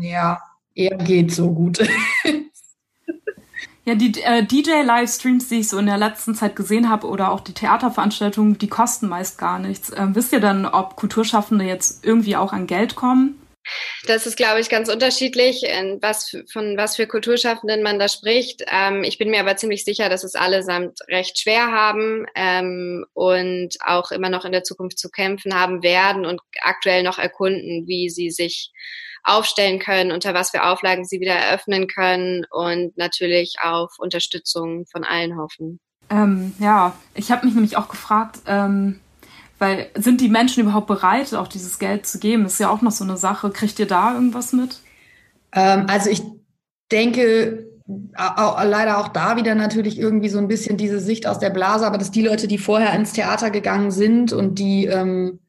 ja 0.00 0.40
eher 0.74 0.96
geht 0.96 1.32
so 1.32 1.52
gut. 1.52 1.78
Ja, 3.84 3.94
die 3.94 4.20
äh, 4.22 4.44
DJ-Livestreams, 4.44 5.48
die 5.48 5.60
ich 5.60 5.68
so 5.68 5.78
in 5.78 5.86
der 5.86 5.96
letzten 5.96 6.34
Zeit 6.34 6.54
gesehen 6.54 6.90
habe, 6.90 7.06
oder 7.06 7.32
auch 7.32 7.40
die 7.40 7.54
Theaterveranstaltungen, 7.54 8.58
die 8.58 8.68
kosten 8.68 9.08
meist 9.08 9.38
gar 9.38 9.58
nichts. 9.58 9.90
Ähm, 9.96 10.14
wisst 10.14 10.32
ihr 10.32 10.40
dann, 10.40 10.66
ob 10.66 10.96
Kulturschaffende 10.96 11.64
jetzt 11.64 12.04
irgendwie 12.04 12.36
auch 12.36 12.52
an 12.52 12.66
Geld 12.66 12.94
kommen? 12.94 13.40
Das 14.06 14.26
ist, 14.26 14.36
glaube 14.36 14.60
ich, 14.60 14.68
ganz 14.68 14.88
unterschiedlich, 14.88 15.62
was, 16.00 16.34
von 16.50 16.76
was 16.76 16.96
für 16.96 17.06
Kulturschaffenden 17.06 17.82
man 17.82 17.98
da 17.98 18.08
spricht. 18.08 18.64
Ähm, 18.70 19.04
ich 19.04 19.18
bin 19.18 19.30
mir 19.30 19.40
aber 19.40 19.56
ziemlich 19.56 19.84
sicher, 19.84 20.08
dass 20.08 20.24
es 20.24 20.34
allesamt 20.34 20.98
recht 21.08 21.38
schwer 21.38 21.70
haben 21.70 22.26
ähm, 22.34 23.04
und 23.12 23.76
auch 23.84 24.10
immer 24.10 24.30
noch 24.30 24.44
in 24.44 24.52
der 24.52 24.64
Zukunft 24.64 24.98
zu 24.98 25.10
kämpfen 25.10 25.54
haben 25.54 25.82
werden 25.82 26.26
und 26.26 26.40
aktuell 26.62 27.02
noch 27.02 27.18
erkunden, 27.18 27.86
wie 27.86 28.08
sie 28.08 28.30
sich 28.30 28.72
aufstellen 29.24 29.78
können, 29.78 30.12
unter 30.12 30.34
was 30.34 30.50
für 30.50 30.64
Auflagen 30.64 31.04
sie 31.04 31.20
wieder 31.20 31.34
eröffnen 31.34 31.86
können 31.86 32.44
und 32.50 32.96
natürlich 32.96 33.56
auf 33.62 33.92
Unterstützung 33.98 34.86
von 34.90 35.04
allen 35.04 35.36
hoffen. 35.36 35.80
Ähm, 36.10 36.54
ja, 36.58 36.94
ich 37.14 37.30
habe 37.30 37.46
mich 37.46 37.54
nämlich 37.54 37.76
auch 37.76 37.88
gefragt, 37.88 38.40
ähm, 38.46 39.00
weil 39.58 39.90
sind 39.94 40.20
die 40.20 40.28
Menschen 40.28 40.62
überhaupt 40.62 40.86
bereit, 40.86 41.34
auch 41.34 41.48
dieses 41.48 41.78
Geld 41.78 42.06
zu 42.06 42.18
geben? 42.18 42.44
Das 42.44 42.54
ist 42.54 42.58
ja 42.60 42.70
auch 42.70 42.82
noch 42.82 42.92
so 42.92 43.04
eine 43.04 43.16
Sache. 43.16 43.50
Kriegt 43.50 43.78
ihr 43.78 43.86
da 43.86 44.14
irgendwas 44.14 44.52
mit? 44.52 44.80
Ähm, 45.52 45.86
also 45.88 46.10
ich 46.10 46.22
denke, 46.90 47.66
auch, 48.16 48.62
leider 48.64 48.98
auch 48.98 49.08
da 49.08 49.36
wieder 49.36 49.54
natürlich 49.54 49.98
irgendwie 49.98 50.28
so 50.28 50.38
ein 50.38 50.48
bisschen 50.48 50.76
diese 50.76 51.00
Sicht 51.00 51.26
aus 51.26 51.38
der 51.38 51.50
Blase, 51.50 51.86
aber 51.86 51.98
dass 51.98 52.10
die 52.10 52.22
Leute, 52.22 52.48
die 52.48 52.58
vorher 52.58 52.92
ins 52.94 53.12
Theater 53.12 53.50
gegangen 53.50 53.90
sind 53.90 54.32
und 54.32 54.58
die 54.58 54.86
ähm, 54.86 55.40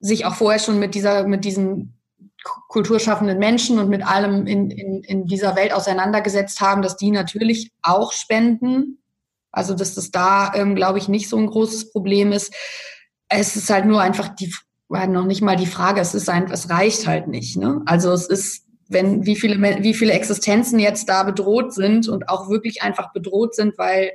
sich 0.00 0.26
auch 0.26 0.34
vorher 0.34 0.58
schon 0.58 0.78
mit 0.78 0.94
dieser, 0.94 1.26
mit 1.26 1.44
diesen 1.44 1.93
kulturschaffenden 2.68 3.38
Menschen 3.38 3.78
und 3.78 3.88
mit 3.88 4.06
allem 4.06 4.46
in, 4.46 4.70
in, 4.70 5.02
in 5.02 5.26
dieser 5.26 5.56
Welt 5.56 5.72
auseinandergesetzt 5.72 6.60
haben, 6.60 6.82
dass 6.82 6.96
die 6.96 7.10
natürlich 7.10 7.72
auch 7.82 8.12
spenden. 8.12 8.98
Also 9.50 9.74
dass 9.74 9.94
das 9.94 10.10
da, 10.10 10.52
ähm, 10.54 10.74
glaube 10.74 10.98
ich, 10.98 11.08
nicht 11.08 11.28
so 11.28 11.36
ein 11.36 11.46
großes 11.46 11.92
Problem 11.92 12.32
ist. 12.32 12.52
Es 13.28 13.56
ist 13.56 13.70
halt 13.70 13.86
nur 13.86 14.00
einfach 14.00 14.28
die, 14.28 14.52
noch 14.88 15.26
nicht 15.26 15.42
mal 15.42 15.56
die 15.56 15.66
Frage, 15.66 16.00
es 16.00 16.14
ist 16.14 16.28
ein, 16.28 16.50
es 16.50 16.70
reicht 16.70 17.06
halt 17.06 17.28
nicht. 17.28 17.56
Ne? 17.56 17.82
Also 17.86 18.12
es 18.12 18.26
ist 18.26 18.64
wenn 18.88 19.24
wie 19.26 19.36
viele, 19.36 19.60
wie 19.82 19.94
viele 19.94 20.12
Existenzen 20.12 20.78
jetzt 20.78 21.08
da 21.08 21.22
bedroht 21.22 21.72
sind 21.72 22.08
und 22.08 22.28
auch 22.28 22.48
wirklich 22.48 22.82
einfach 22.82 23.12
bedroht 23.12 23.54
sind, 23.54 23.78
weil 23.78 24.12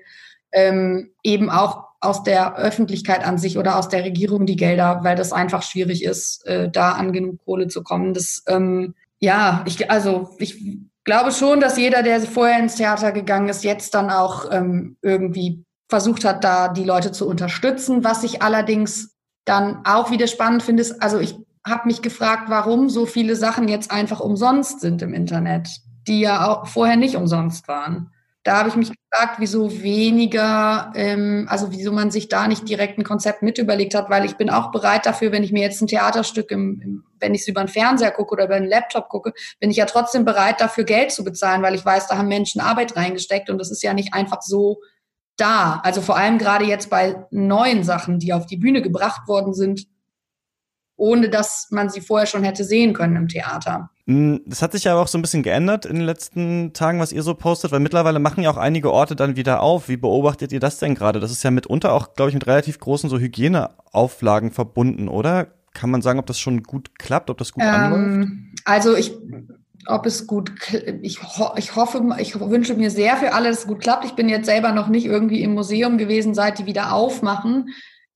ähm, 0.52 1.12
eben 1.24 1.50
auch 1.50 1.89
aus 2.02 2.24
der 2.24 2.56
Öffentlichkeit 2.56 3.26
an 3.26 3.38
sich 3.38 3.58
oder 3.58 3.78
aus 3.78 3.90
der 3.90 4.04
Regierung 4.04 4.46
die 4.46 4.56
Gelder, 4.56 5.00
weil 5.04 5.16
das 5.16 5.34
einfach 5.34 5.64
schwierig 5.64 6.04
ist, 6.04 6.46
äh, 6.46 6.70
da 6.70 6.94
an 6.94 7.12
genug 7.12 7.44
Kohle 7.44 7.68
zu 7.68 7.84
kommen. 7.84 8.14
Das, 8.14 8.44
ähm, 8.48 8.96
ja, 9.20 9.64
ich, 9.66 9.92
also 9.92 10.30
ich 10.38 10.80
glaube 11.04 11.32
schon, 11.32 11.60
dass 11.60 11.78
jeder, 11.78 12.04
der 12.04 12.22
vorher 12.22 12.60
ins 12.60 12.76
Theater 12.76 13.12
gegangen 13.12 13.50
ist, 13.50 13.64
jetzt 13.64 13.94
dann 13.96 14.10
auch 14.10 14.46
ähm, 14.52 14.96
irgendwie 15.02 15.66
versucht 15.90 16.24
hat, 16.24 16.44
da 16.44 16.70
die 16.70 16.86
Leute 16.86 17.12
zu 17.12 17.28
unterstützen. 17.28 18.04
Was 18.04 18.24
ich 18.24 18.42
allerdings 18.42 19.16
dann 19.44 19.82
auch 19.86 20.12
wieder 20.12 20.28
spannend 20.28 20.64
finde, 20.64 20.82
ist, 20.82 21.02
also 21.02 21.20
ich 21.20 21.36
habe 21.68 21.88
mich 21.88 22.02
gefragt, 22.02 22.44
warum 22.48 22.90
so 22.90 23.06
viele 23.06 23.36
Sachen 23.36 23.68
jetzt 23.68 23.92
einfach 23.92 24.20
umsonst 24.20 24.80
sind 24.80 25.02
im 25.02 25.14
Internet, 25.14 25.68
die 26.08 26.22
ja 26.22 26.48
auch 26.48 26.68
vorher 26.68 26.96
nicht 26.96 27.16
umsonst 27.16 27.68
waren. 27.68 28.12
Da 28.44 28.58
habe 28.58 28.70
ich 28.70 28.76
mich 28.78 28.90
gefragt, 28.90 29.36
wieso 29.40 29.82
weniger, 29.82 30.94
ähm, 30.96 31.46
also 31.50 31.72
wieso 31.72 31.92
man 31.92 32.10
sich 32.10 32.30
da 32.30 32.48
nicht 32.48 32.68
direkt 32.70 32.98
ein 32.98 33.04
Konzept 33.04 33.42
mit 33.42 33.58
überlegt 33.58 33.96
hat, 33.96 34.10
weil 34.10 34.24
ich 34.24 34.38
bin 34.38 34.50
auch 34.50 34.72
bereit 34.72 35.06
dafür, 35.06 35.34
wenn 35.34 35.44
ich 35.44 35.52
mir 35.52 35.62
jetzt 35.62 35.82
ein 35.82 35.88
Theaterstück, 35.88 36.50
im, 36.52 36.80
im, 36.82 37.04
wenn 37.20 37.34
ich 37.34 37.42
es 37.42 37.48
über 37.50 37.60
einen 37.60 37.68
Fernseher 37.68 38.12
gucke 38.12 38.34
oder 38.34 38.46
über 38.46 38.56
einen 38.56 38.70
Laptop 38.70 39.10
gucke, 39.10 39.34
bin 39.60 39.72
ich 39.72 39.78
ja 39.78 39.86
trotzdem 39.86 40.24
bereit 40.24 40.62
dafür 40.62 40.86
Geld 40.86 41.12
zu 41.12 41.26
bezahlen, 41.26 41.62
weil 41.62 41.76
ich 41.76 41.84
weiß, 41.84 42.08
da 42.08 42.18
haben 42.18 42.30
Menschen 42.30 42.62
Arbeit 42.62 42.96
reingesteckt 42.96 43.50
und 43.50 43.58
das 43.58 43.72
ist 43.72 43.84
ja 43.84 43.94
nicht 43.94 44.14
einfach 44.14 44.42
so 44.42 44.80
da. 45.36 45.82
Also 45.84 46.02
vor 46.02 46.18
allem 46.18 46.38
gerade 46.38 46.66
jetzt 46.66 46.90
bei 46.90 47.26
neuen 47.32 47.84
Sachen, 47.84 48.20
die 48.20 48.32
auf 48.32 48.46
die 48.46 48.58
Bühne 48.58 48.82
gebracht 48.82 49.28
worden 49.28 49.54
sind, 49.54 49.86
ohne 50.96 51.30
dass 51.30 51.68
man 51.72 51.90
sie 51.90 52.02
vorher 52.02 52.28
schon 52.28 52.44
hätte 52.44 52.64
sehen 52.64 52.94
können 52.94 53.16
im 53.16 53.28
Theater. 53.28 53.90
Hm, 54.10 54.42
das 54.48 54.64
hat 54.64 54.72
sich 54.72 54.86
ja 54.86 54.96
auch 54.96 55.08
so 55.08 55.20
ein 55.20 55.22
bisschen 55.22 55.44
geändert 55.44 55.86
in 55.86 55.98
den 55.98 56.06
letzten 56.06 56.74
Tagen, 56.74 57.00
was 57.00 57.12
ihr 57.12 57.22
so 57.22 57.36
postet, 57.36 57.72
weil 57.72 57.80
mittlerweile 57.80 58.18
machen 58.18 58.42
ja 58.42 58.50
auch 58.50 58.58
einige 58.58 58.92
Orte 58.92 59.16
dann 59.16 59.36
wieder 59.36 59.62
auf. 59.62 59.88
Wie 59.88 59.98
beobachtet 59.98 60.52
ihr 60.52 60.60
das 60.60 60.80
denn 60.80 60.96
gerade? 60.96 61.20
Das 61.20 61.30
ist 61.30 61.44
ja 61.44 61.52
mitunter 61.52 61.94
auch, 61.94 62.16
glaube 62.16 62.30
ich, 62.30 62.34
mit 62.34 62.48
relativ 62.48 62.80
großen 62.80 63.08
so 63.08 63.20
Hygieneauflagen 63.20 64.50
verbunden, 64.50 65.10
oder? 65.10 65.50
Kann 65.76 65.92
man 65.92 66.02
sagen, 66.02 66.18
ob 66.18 66.26
das 66.26 66.40
schon 66.40 66.64
gut 66.64 66.98
klappt, 66.98 67.30
ob 67.30 67.38
das 67.38 67.54
gut 67.54 67.62
ähm, 67.64 67.70
anläuft? 67.70 68.32
Also 68.66 68.96
ich, 68.96 69.16
ob 69.86 70.08
es 70.08 70.26
gut, 70.26 70.54
ich, 71.04 71.22
ho 71.22 71.52
ich 71.56 71.76
hoffe, 71.76 72.02
ich 72.18 72.40
wünsche 72.40 72.74
mir 72.74 72.90
sehr 72.90 73.16
für 73.16 73.34
alle, 73.34 73.50
dass 73.50 73.60
es 73.60 73.68
gut 73.68 73.80
klappt. 73.80 74.06
Ich 74.06 74.14
bin 74.14 74.28
jetzt 74.28 74.48
selber 74.48 74.72
noch 74.72 74.88
nicht 74.88 75.06
irgendwie 75.06 75.44
im 75.44 75.54
Museum 75.54 76.00
gewesen, 76.00 76.34
seit 76.34 76.58
die 76.58 76.66
wieder 76.66 76.94
aufmachen 76.94 77.70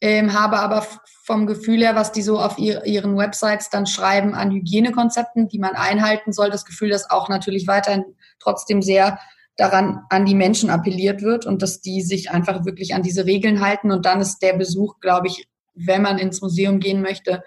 ähm, 0.04 0.34
habe 0.34 0.60
aber 0.60 0.86
vom 1.24 1.48
Gefühl 1.48 1.80
her, 1.80 1.96
was 1.96 2.12
die 2.12 2.24
so 2.24 2.38
auf 2.38 2.60
ihr, 2.60 2.86
ihren 2.86 3.18
Websites 3.18 3.70
dann 3.70 3.86
schreiben 3.86 4.36
an 4.36 4.52
Hygienekonzepten, 4.52 5.48
die 5.48 5.60
man 5.60 5.76
einhalten 5.76 6.34
soll, 6.34 6.50
das 6.50 6.66
Gefühl, 6.66 6.90
dass 6.90 7.10
auch 7.10 7.30
natürlich 7.30 7.68
weiterhin 7.68 8.04
trotzdem 8.38 8.82
sehr 8.82 9.18
daran 9.56 10.02
an 10.10 10.26
die 10.26 10.36
Menschen 10.36 10.70
appelliert 10.70 11.22
wird 11.22 11.46
und 11.46 11.62
dass 11.62 11.80
die 11.80 12.02
sich 12.02 12.32
einfach 12.32 12.66
wirklich 12.66 12.94
an 12.94 13.02
diese 13.02 13.26
Regeln 13.26 13.62
halten. 13.66 13.92
Und 13.92 14.06
dann 14.06 14.20
ist 14.20 14.40
der 14.40 14.52
Besuch, 14.58 15.00
glaube 15.00 15.28
ich, 15.28 15.48
wenn 15.74 16.02
man 16.02 16.18
ins 16.18 16.42
Museum 16.42 16.82
gehen 16.82 17.02
möchte, 17.02 17.42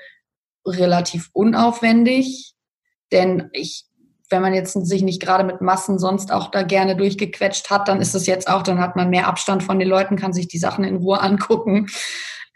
relativ 0.65 1.29
unaufwendig. 1.35 2.55
Denn 3.13 3.51
ich, 3.53 3.85
wenn 4.31 4.41
man 4.41 4.55
jetzt 4.55 4.73
sich 4.73 5.03
nicht 5.03 5.21
gerade 5.21 5.45
mit 5.45 5.61
Massen 5.61 5.99
sonst 5.99 6.33
auch 6.33 6.51
da 6.51 6.63
gerne 6.63 6.97
durchgequetscht 6.97 7.69
hat, 7.69 7.89
dann 7.89 8.01
ist 8.01 8.15
es 8.15 8.25
jetzt 8.27 8.49
auch, 8.49 8.63
dann 8.63 8.81
hat 8.81 8.97
man 8.97 9.11
mehr 9.11 9.27
Abstand 9.27 9.63
von 9.63 9.79
den 9.79 9.89
Leuten, 9.89 10.17
kann 10.17 10.33
sich 10.33 10.49
die 10.49 10.57
Sachen 10.57 10.85
in 10.85 10.97
Ruhe 10.97 11.21
angucken. 11.21 11.89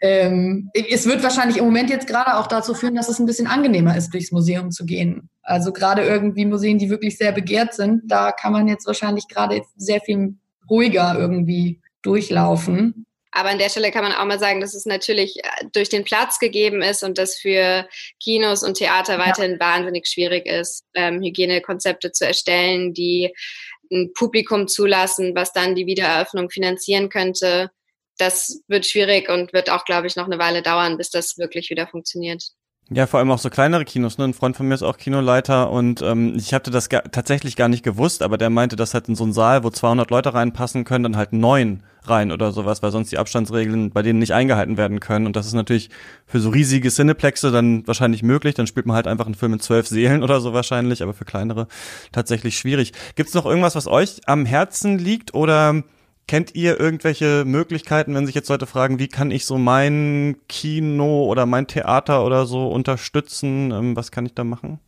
Ähm, 0.01 0.71
es 0.73 1.05
wird 1.05 1.21
wahrscheinlich 1.21 1.57
im 1.57 1.65
Moment 1.65 1.91
jetzt 1.91 2.07
gerade 2.07 2.37
auch 2.37 2.47
dazu 2.47 2.73
führen, 2.73 2.95
dass 2.95 3.07
es 3.07 3.19
ein 3.19 3.27
bisschen 3.27 3.45
angenehmer 3.45 3.95
ist, 3.95 4.11
durchs 4.11 4.31
Museum 4.31 4.71
zu 4.71 4.85
gehen. 4.85 5.29
Also 5.43 5.71
gerade 5.71 6.03
irgendwie 6.03 6.45
Museen, 6.45 6.79
die 6.79 6.89
wirklich 6.89 7.17
sehr 7.17 7.31
begehrt 7.31 7.75
sind, 7.75 8.01
da 8.05 8.31
kann 8.31 8.51
man 8.51 8.67
jetzt 8.67 8.87
wahrscheinlich 8.87 9.27
gerade 9.27 9.61
sehr 9.75 10.01
viel 10.01 10.35
ruhiger 10.67 11.15
irgendwie 11.19 11.81
durchlaufen. 12.01 13.05
Aber 13.31 13.49
an 13.49 13.59
der 13.59 13.69
Stelle 13.69 13.91
kann 13.91 14.03
man 14.03 14.11
auch 14.11 14.25
mal 14.25 14.39
sagen, 14.39 14.59
dass 14.59 14.73
es 14.73 14.85
natürlich 14.85 15.37
äh, 15.37 15.65
durch 15.71 15.89
den 15.89 16.03
Platz 16.03 16.39
gegeben 16.39 16.81
ist 16.81 17.03
und 17.03 17.17
dass 17.17 17.37
für 17.37 17.87
Kinos 18.21 18.63
und 18.63 18.77
Theater 18.77 19.19
weiterhin 19.19 19.53
ja. 19.53 19.59
wahnsinnig 19.59 20.07
schwierig 20.07 20.47
ist, 20.47 20.85
ähm, 20.95 21.21
Hygienekonzepte 21.21 22.11
zu 22.11 22.25
erstellen, 22.25 22.93
die 22.93 23.33
ein 23.91 24.11
Publikum 24.13 24.67
zulassen, 24.67 25.33
was 25.35 25.53
dann 25.53 25.75
die 25.75 25.85
Wiedereröffnung 25.85 26.49
finanzieren 26.49 27.09
könnte 27.09 27.69
das 28.17 28.61
wird 28.67 28.85
schwierig 28.85 29.29
und 29.29 29.53
wird 29.53 29.69
auch, 29.69 29.85
glaube 29.85 30.07
ich, 30.07 30.15
noch 30.15 30.25
eine 30.25 30.39
Weile 30.39 30.61
dauern, 30.61 30.97
bis 30.97 31.09
das 31.09 31.37
wirklich 31.37 31.69
wieder 31.69 31.87
funktioniert. 31.87 32.43
Ja, 32.93 33.07
vor 33.07 33.19
allem 33.19 33.31
auch 33.31 33.39
so 33.39 33.49
kleinere 33.49 33.85
Kinos. 33.85 34.17
Ne? 34.17 34.25
Ein 34.25 34.33
Freund 34.33 34.57
von 34.57 34.67
mir 34.67 34.73
ist 34.73 34.83
auch 34.83 34.97
Kinoleiter 34.97 35.71
und 35.71 36.01
ähm, 36.01 36.33
ich 36.35 36.53
hatte 36.53 36.71
das 36.71 36.89
ga 36.89 36.99
tatsächlich 36.99 37.55
gar 37.55 37.69
nicht 37.69 37.83
gewusst, 37.83 38.21
aber 38.21 38.37
der 38.37 38.49
meinte, 38.49 38.75
dass 38.75 38.93
halt 38.93 39.07
in 39.07 39.15
so 39.15 39.23
einen 39.23 39.31
Saal, 39.31 39.63
wo 39.63 39.69
200 39.69 40.11
Leute 40.11 40.33
reinpassen 40.33 40.83
können, 40.83 41.03
dann 41.03 41.15
halt 41.15 41.31
neun 41.31 41.83
rein 42.03 42.33
oder 42.33 42.51
sowas, 42.51 42.83
weil 42.83 42.91
sonst 42.91 43.09
die 43.09 43.17
Abstandsregeln 43.17 43.91
bei 43.91 44.01
denen 44.01 44.19
nicht 44.19 44.33
eingehalten 44.33 44.75
werden 44.75 44.99
können. 44.99 45.25
Und 45.25 45.37
das 45.37 45.45
ist 45.45 45.53
natürlich 45.53 45.89
für 46.25 46.41
so 46.41 46.49
riesige 46.49 46.89
Cineplexe 46.89 47.49
dann 47.49 47.87
wahrscheinlich 47.87 48.23
möglich. 48.23 48.55
Dann 48.55 48.67
spielt 48.67 48.87
man 48.87 48.97
halt 48.97 49.07
einfach 49.07 49.25
einen 49.25 49.35
Film 49.35 49.53
mit 49.53 49.63
zwölf 49.63 49.87
Seelen 49.87 50.21
oder 50.21 50.41
so 50.41 50.51
wahrscheinlich, 50.51 51.01
aber 51.01 51.13
für 51.13 51.23
kleinere 51.23 51.67
tatsächlich 52.11 52.57
schwierig. 52.57 52.91
Gibt's 53.15 53.33
noch 53.33 53.45
irgendwas, 53.45 53.75
was 53.75 53.87
euch 53.87 54.19
am 54.25 54.45
Herzen 54.45 54.99
liegt 54.99 55.33
oder 55.33 55.83
Kennt 56.27 56.55
ihr 56.55 56.79
irgendwelche 56.79 57.43
Möglichkeiten, 57.45 58.15
wenn 58.15 58.25
sich 58.25 58.35
jetzt 58.35 58.49
Leute 58.49 58.65
fragen, 58.65 58.99
wie 58.99 59.09
kann 59.09 59.31
ich 59.31 59.45
so 59.45 59.57
mein 59.57 60.37
Kino 60.47 61.25
oder 61.25 61.45
mein 61.45 61.67
Theater 61.67 62.25
oder 62.25 62.45
so 62.45 62.67
unterstützen? 62.69 63.71
Ähm, 63.71 63.95
was 63.95 64.11
kann 64.11 64.25
ich 64.25 64.33
da 64.33 64.43
machen? 64.43 64.79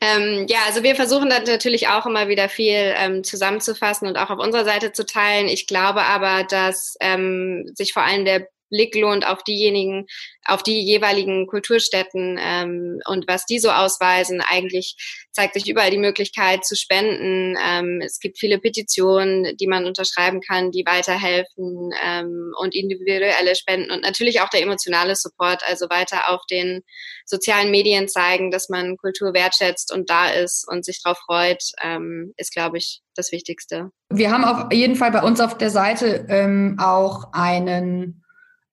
Ähm, 0.00 0.46
ja, 0.48 0.58
also 0.66 0.82
wir 0.82 0.96
versuchen 0.96 1.30
dann 1.30 1.44
natürlich 1.44 1.88
auch 1.88 2.04
immer 2.06 2.28
wieder 2.28 2.48
viel 2.48 2.94
ähm, 2.96 3.24
zusammenzufassen 3.24 4.06
und 4.06 4.18
auch 4.18 4.30
auf 4.30 4.38
unserer 4.38 4.64
Seite 4.64 4.92
zu 4.92 5.06
teilen. 5.06 5.48
Ich 5.48 5.66
glaube 5.66 6.02
aber, 6.02 6.44
dass 6.44 6.96
ähm, 7.00 7.70
sich 7.74 7.92
vor 7.92 8.02
allem 8.02 8.24
der 8.24 8.48
Blick 8.74 8.94
lohnt 8.96 9.26
auf 9.26 9.44
diejenigen, 9.44 10.06
auf 10.44 10.62
die 10.62 10.82
jeweiligen 10.82 11.46
Kulturstätten 11.46 12.38
ähm, 12.40 13.00
und 13.06 13.26
was 13.28 13.46
die 13.46 13.60
so 13.60 13.70
ausweisen. 13.70 14.42
Eigentlich 14.42 14.96
zeigt 15.30 15.54
sich 15.54 15.68
überall 15.68 15.90
die 15.90 15.98
Möglichkeit 15.98 16.64
zu 16.64 16.76
spenden. 16.76 17.56
Ähm, 17.64 18.00
es 18.04 18.18
gibt 18.18 18.38
viele 18.38 18.58
Petitionen, 18.58 19.56
die 19.56 19.66
man 19.68 19.86
unterschreiben 19.86 20.40
kann, 20.40 20.72
die 20.72 20.84
weiterhelfen 20.84 21.90
ähm, 22.04 22.52
und 22.58 22.74
individuelle 22.74 23.54
Spenden 23.54 23.90
und 23.90 24.02
natürlich 24.02 24.40
auch 24.40 24.48
der 24.48 24.62
emotionale 24.62 25.14
Support, 25.14 25.62
also 25.66 25.86
weiter 25.88 26.28
auf 26.28 26.40
den 26.50 26.82
sozialen 27.24 27.70
Medien 27.70 28.08
zeigen, 28.08 28.50
dass 28.50 28.68
man 28.68 28.96
Kultur 28.96 29.32
wertschätzt 29.34 29.92
und 29.92 30.10
da 30.10 30.28
ist 30.28 30.66
und 30.68 30.84
sich 30.84 31.00
darauf 31.02 31.18
freut, 31.18 31.62
ähm, 31.82 32.34
ist, 32.36 32.52
glaube 32.52 32.78
ich, 32.78 33.00
das 33.14 33.32
Wichtigste. 33.32 33.90
Wir 34.10 34.30
haben 34.30 34.44
auf 34.44 34.72
jeden 34.72 34.96
Fall 34.96 35.10
bei 35.10 35.22
uns 35.22 35.40
auf 35.40 35.56
der 35.56 35.70
Seite 35.70 36.26
ähm, 36.28 36.76
auch 36.80 37.32
einen 37.32 38.23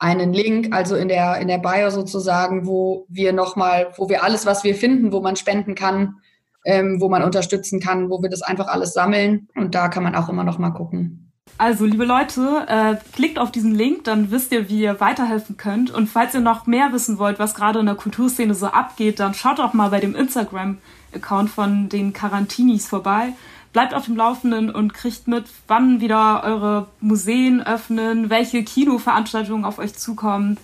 einen 0.01 0.34
Link, 0.34 0.74
also 0.74 0.96
in 0.96 1.08
der, 1.08 1.38
in 1.38 1.48
der 1.48 1.60
Bio 1.60 1.91
sozusagen, 1.91 2.65
wo 2.65 3.05
wir 3.08 3.34
nochmal, 3.34 3.93
wo 3.98 4.10
wir 4.10 4.24
alles, 4.24 4.48
was 4.48 4.63
wir 4.63 4.74
finden, 4.74 5.12
wo 5.12 5.22
man 5.22 5.36
spenden 5.36 5.75
kann, 5.75 6.15
ähm, 6.65 7.00
wo 7.00 7.08
man 7.08 7.22
unterstützen 7.22 7.79
kann, 7.79 8.10
wo 8.10 8.22
wir 8.22 8.29
das 8.29 8.41
einfach 8.41 8.67
alles 8.67 8.93
sammeln. 8.93 9.48
Und 9.55 9.75
da 9.75 9.89
kann 9.89 10.01
man 10.01 10.15
auch 10.15 10.27
immer 10.27 10.43
nochmal 10.43 10.74
gucken. 10.74 11.31
Also, 11.60 11.86
liebe 11.86 12.05
Leute, 12.05 12.65
äh, 12.67 12.96
klickt 13.13 13.38
auf 13.38 13.51
diesen 13.51 13.75
Link, 13.75 14.05
dann 14.05 14.31
wisst 14.31 14.51
ihr, 14.51 14.70
wie 14.70 14.81
ihr 14.81 15.00
weiterhelfen 15.00 15.58
könnt. 15.58 15.91
Und 15.91 16.08
falls 16.08 16.34
ihr 16.34 16.41
noch 16.41 16.65
mehr 16.65 16.91
wissen 16.93 17.20
wollt, 17.20 17.38
was 17.38 17.53
gerade 17.53 17.79
in 17.79 17.86
der 17.86 17.93
Kulturszene 17.93 18.55
so 18.55 18.67
abgeht, 18.67 19.20
dann 19.20 19.36
schaut 19.36 19.60
auch 19.60 19.74
mal 19.74 19.89
bei 19.89 20.00
dem 20.00 20.15
Instagram-Account 20.15 21.51
von 21.51 21.89
den 21.89 22.12
Carantinis 22.13 22.88
vorbei 22.88 23.34
bleibt 23.74 23.94
auf 23.94 24.06
dem 24.06 24.16
Laufenden 24.16 24.70
und 24.70 24.94
kriegt 24.94 25.28
mit, 25.28 25.46
wann 25.68 26.01
wieder 26.01 26.44
eure 26.44 26.88
Museen 27.00 27.62
öffnen, 27.62 28.30
welche 28.30 28.63
Kinoveranstaltungen 28.63 29.66
auf 29.66 29.80
euch 29.80 29.94
zukommen. 29.94 30.58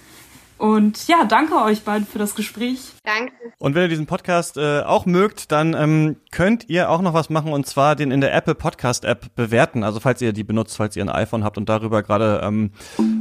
Und 0.58 1.08
ja, 1.08 1.24
danke 1.24 1.56
euch 1.62 1.84
beiden 1.84 2.08
für 2.08 2.18
das 2.18 2.34
Gespräch. 2.34 2.80
Danke. 3.04 3.32
Und 3.60 3.76
wenn 3.76 3.84
ihr 3.84 3.90
diesen 3.90 4.08
Podcast 4.08 4.58
äh, 4.58 4.82
auch 4.82 5.06
mögt, 5.06 5.52
dann 5.52 5.76
ähm, 5.76 6.18
könnt 6.32 6.68
ihr 6.68 6.90
auch 6.90 7.02
noch 7.02 7.14
was 7.14 7.30
machen 7.30 7.54
und 7.54 7.68
zwar 7.68 7.96
den 7.96 8.10
in 8.10 8.22
der 8.22 8.34
Apple 8.34 8.56
Podcast 8.56 9.06
App 9.06 9.36
bewerten. 9.36 9.84
Also 9.84 10.00
falls 10.00 10.20
ihr 10.22 10.34
die 10.34 10.44
benutzt, 10.44 10.76
falls 10.76 10.96
ihr 10.96 11.04
ein 11.04 11.10
iPhone 11.10 11.44
habt 11.44 11.58
und 11.58 11.70
darüber 11.70 12.02
gerade 12.02 12.42
ähm, 12.44 12.72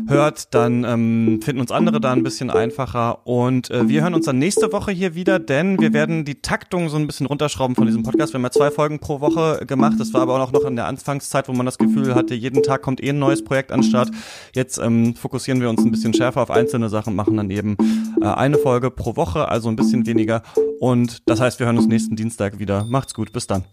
hört, 0.08 0.54
dann 0.54 0.84
ähm, 0.84 1.40
finden 1.42 1.60
uns 1.60 1.70
andere 1.70 2.00
da 2.00 2.12
ein 2.12 2.22
bisschen 2.22 2.50
einfacher. 2.50 3.26
Und 3.26 3.70
äh, 3.70 3.88
wir 3.88 4.02
hören 4.02 4.14
uns 4.14 4.26
dann 4.26 4.38
nächste 4.38 4.72
Woche 4.72 4.92
hier 4.92 5.14
wieder, 5.14 5.38
denn 5.38 5.80
wir 5.80 5.92
werden 5.92 6.24
die 6.24 6.40
Taktung 6.42 6.88
so 6.88 6.96
ein 6.96 7.06
bisschen 7.06 7.26
runterschrauben 7.26 7.74
von 7.74 7.86
diesem 7.86 8.02
Podcast. 8.02 8.32
Wir 8.32 8.38
haben 8.38 8.44
ja 8.44 8.50
zwei 8.50 8.70
Folgen 8.70 8.98
pro 8.98 9.20
Woche 9.20 9.64
gemacht. 9.66 9.94
Das 9.98 10.12
war 10.14 10.22
aber 10.22 10.42
auch 10.42 10.52
noch 10.52 10.64
in 10.64 10.76
der 10.76 10.86
Anfangszeit, 10.86 11.48
wo 11.48 11.52
man 11.52 11.66
das 11.66 11.78
Gefühl 11.78 12.14
hatte, 12.14 12.34
jeden 12.34 12.62
Tag 12.62 12.82
kommt 12.82 13.02
eh 13.02 13.10
ein 13.10 13.18
neues 13.18 13.44
Projekt 13.44 13.72
an 13.72 13.82
Start. 13.82 14.10
Jetzt 14.54 14.78
ähm, 14.78 15.14
fokussieren 15.14 15.60
wir 15.60 15.70
uns 15.70 15.84
ein 15.84 15.90
bisschen 15.90 16.14
schärfer 16.14 16.42
auf 16.42 16.50
einzelne 16.50 16.88
Sachen, 16.88 17.14
machen 17.14 17.36
dann 17.36 17.50
eben 17.50 17.76
äh, 18.20 18.26
eine 18.26 18.58
Folge 18.58 18.90
pro 18.90 19.16
Woche, 19.16 19.48
also 19.48 19.68
ein 19.68 19.76
bisschen 19.76 20.06
weniger. 20.06 20.42
Und 20.80 21.28
das 21.28 21.40
heißt, 21.40 21.58
wir 21.58 21.66
hören 21.66 21.78
uns 21.78 21.86
nächsten 21.86 22.16
Dienstag 22.16 22.58
wieder. 22.58 22.84
Macht's 22.84 23.14
gut, 23.14 23.32
bis 23.32 23.46
dann. 23.46 23.64